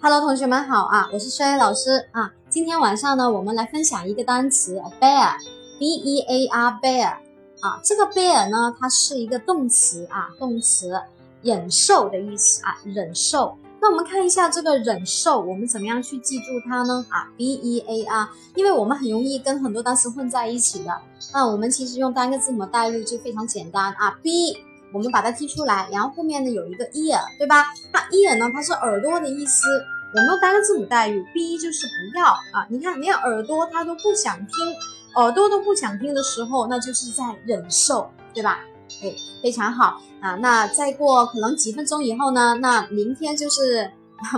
[0.00, 7.16] hello 同学们好啊，我是帅老师啊，今天晚上呢，我们来分享一个单词，bear，BEAR bear
[7.60, 11.00] 啊，这个 bear 呢，它是一个动词啊，动词，
[11.40, 13.56] 忍受的意思啊，忍受。
[13.84, 17.04] 那我们看一下这个忍受，我们怎么样去记住它呢？
[17.10, 20.90] 啊，b e a r，因为我们很容易跟很多单词混在一起的。
[21.34, 24.56] 那我们其实用单个字母代入就非常简单啊，b。
[24.90, 27.66] 我们把它踢出来，然后后面呢有一个 ear，对吧？
[27.92, 29.66] 那 ear 呢，它是耳朵的意思。
[30.14, 32.66] 我们用单个字母代入，b 就是不要啊。
[32.70, 34.48] 你看，连耳朵它都不想听，
[35.16, 38.60] 耳朵都不想听的时候，那就是在忍受，对吧？
[39.02, 40.34] 哎，非常好啊。
[40.36, 43.90] 那再过可能几分钟以后呢，那明天就是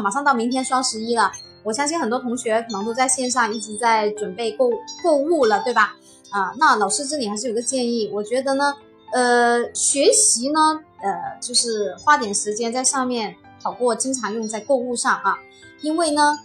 [0.03, 1.31] 马上到明天双十一了。
[1.63, 4.71] 我相信很多同学可能都在线上一直在准备购
[5.03, 5.97] 购物了，对吧？
[6.31, 8.75] 啊，那老师这里还是有个建议，我觉得呢。
[9.13, 10.59] 呃，学习呢，
[11.01, 15.39] 呃，就是花点时间在上面，好过经常用在购物上啊。
[15.81, 16.37] 因为呢，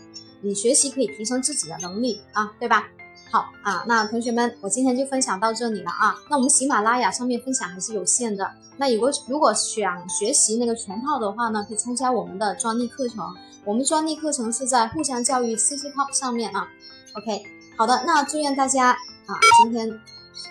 [0.41, 2.87] 你学习可以提升自己的能力啊，对吧？
[3.31, 6.15] 好啊，那同学们，我今天就分享到这里了啊。
[6.29, 8.51] 那我们喜马拉雅上面分享还是有限的。
[8.77, 13.25] 那如果如果想学习那个全套的话呢，可以参加我们的专利课程。
[13.63, 16.67] 我们专利课程是在互相教育 CC Pop 上面啊。
[17.13, 17.43] OK，
[17.77, 19.99] 好的，那祝愿大家啊，今天。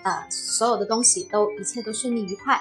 [0.05, 2.61] 呃，所有的东西都一切都顺利愉快。